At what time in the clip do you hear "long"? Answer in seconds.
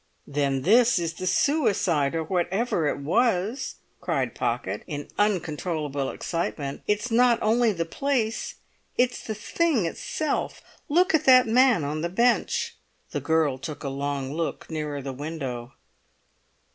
13.89-14.33